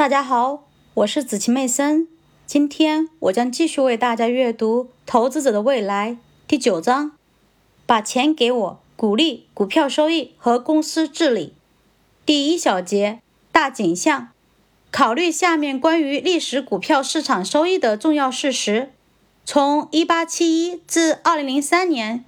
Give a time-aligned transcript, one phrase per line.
[0.00, 2.08] 大家好，我是子琪妹森。
[2.46, 6.12] 今天我将继续为大家阅读《投资者的未来》
[6.48, 7.12] 第九章：
[7.84, 11.52] 把钱给我，鼓励股票收益和公司治理。
[12.24, 13.20] 第一小节
[13.52, 14.28] 大景象，
[14.90, 18.94] 考虑下面关于历史股票市场收益的重要事实。
[19.44, 22.24] 从1871至2003年，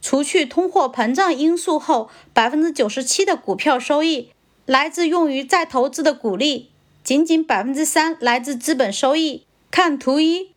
[0.00, 4.30] 除去通货膨胀因素后，97%的股票收益
[4.64, 6.70] 来自用于再投资的股利。
[7.08, 9.46] 仅仅百分之三来自资本收益。
[9.70, 10.52] 看图一，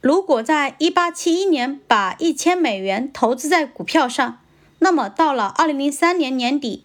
[0.00, 4.40] 如果在一八七一年把一千美元投资在股票上，
[4.80, 6.82] 那么到了二零零三年年底，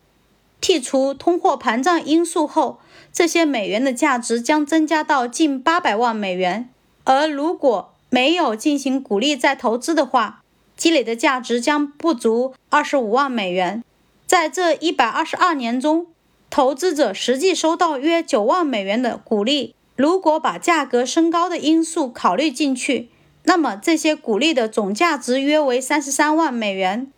[0.62, 2.80] 剔除通货膨胀因素后，
[3.12, 6.70] 这些美元的价值将增加到近八百万美元。
[7.04, 10.44] 而如果没有进行股利再投资的话，
[10.76, 13.84] 积累的价值将不足二十五万美元。
[14.28, 16.06] 在这一百二十二年中，
[16.50, 19.76] 投资者实际收到约九万美元的股利。
[19.96, 23.10] 如果把价格升高的因素考虑进去，
[23.44, 27.12] 那么这些股利的总价值约为三十三万美元。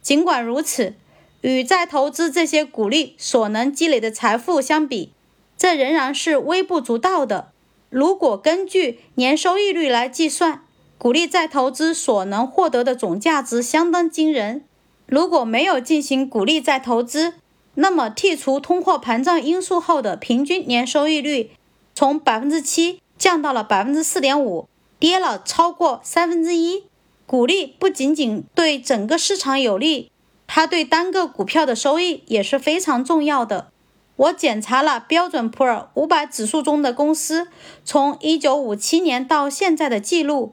[0.00, 0.94] 尽管如此，
[1.42, 5.12] 与再投资这些股利所能积累的财富相比，
[5.56, 7.50] 这仍然是微不足道的。
[7.90, 10.62] 如果根据年收益率来计算，
[10.96, 14.64] 股利再投资所能获得的总价值相当惊人。
[15.06, 17.34] 如果没有进行股利再投资，
[17.74, 21.52] 那么，剔除通货膨胀因素后的平均年收益率
[21.94, 26.84] 从百分之七降到了百分之四点五，跌了超过三分之一。
[27.24, 30.10] 股利不仅仅对整个市场有利，
[30.46, 33.70] 它对单个股票的收益也是非常重要的。
[34.16, 37.48] 我检查了标准普尔五百指数中的公司
[37.84, 40.52] 从一九五七年到现在的记录，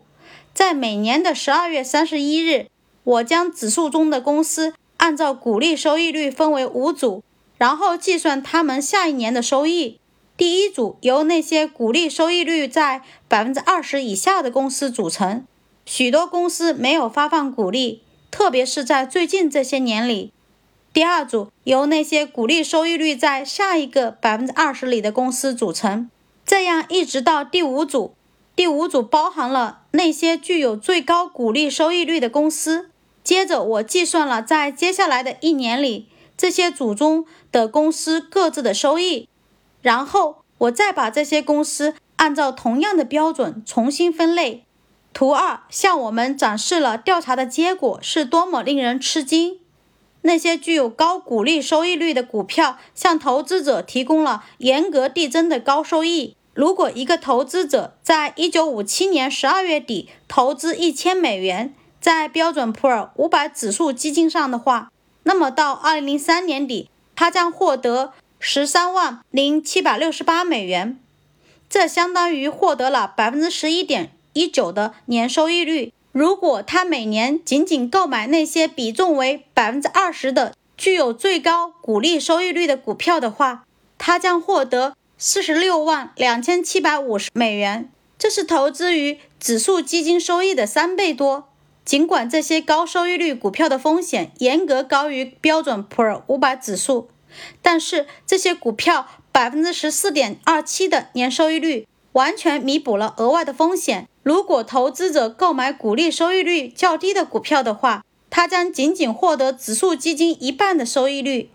[0.53, 2.67] 在每年的十二月三十一日，
[3.03, 4.73] 我将指数中的公司。
[4.99, 7.23] 按照股利收益率分为五组，
[7.57, 9.99] 然后计算他们下一年的收益。
[10.37, 15.45] 第一组由那些股利收益率在百分之二十以下的公司组成，
[15.85, 20.31] 许多公司没有发放股利，特别是在最近这些年里。
[20.93, 26.09] 第二组由那些股利收益率在下一个百分之二十里的公司组成，
[26.45, 28.13] 这样一直到第五组。
[28.55, 32.88] 第五组包含了那些具有最高股利收益率的公司。
[33.29, 39.29] 接着，我计算了在接下来的一年里这些组中的公司各自的收益，
[39.83, 44.63] 然后我再把这些公司按照同样的标准重新分类。
[45.13, 49.59] 图二向我们展示了调查的结果是多么令人吃惊。
[50.23, 56.35] 那些具有高股利收益率的股票向投资者提供了严格递增的高收益。
[56.55, 64.91] 如果一个投资者在1957年12月底投资1000美元，在标准普尔五百指数基金上的话，
[65.23, 70.97] 那么到二零零三年底，他将获得十三万零七百六十八美元，
[71.69, 75.91] 这相当于获得了百分之十一点一九的年收益率。
[76.11, 83.65] 如果他每年仅仅购买那些比重为百分之二十的具有最高股利收益率的股票的话，
[83.97, 91.48] 他将获得四十六万两千七百五十美元，这是投资于指数基金收益的三倍多。
[91.89, 97.09] 尽管这些高收益率股票的风险严格高于标准普尔五百指数，
[97.63, 104.07] 但是这些股票百分之十四点二七的年收益率完全弥补了额外的风险。
[104.21, 111.49] 如果投资者购买股利收益率较低的股票的话，他将仅仅获得指数基金一半的收益率，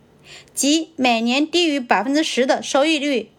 [0.52, 3.30] 即每年低于百分之十的收益率。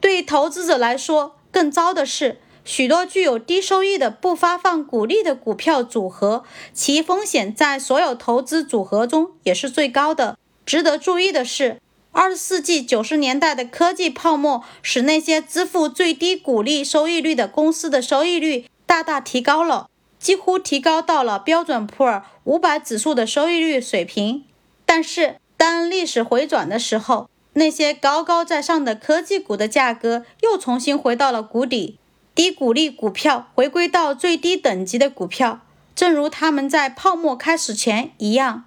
[0.00, 2.38] 对投资者来说，更糟的是。
[2.64, 10.38] 许多具有低收益的不发放股利的股票组合，其风险在所有投资组合中也是最高的。
[10.64, 11.80] 值得注意的是，
[12.12, 19.88] 二十世纪九十年代的科技泡沫使那些支付最低股利收益率的公司的收益率大大提高了，
[20.20, 24.44] 几乎提高到了标准普尔五百指数的收益率水平。
[24.86, 31.98] 但是，当历史回转的时候，那些高高在上的科技股的价格又重新回到了谷底。
[32.34, 35.60] 低股利股票回归到最低等级的股票，
[35.94, 38.64] 正如他们在泡沫开始前一样。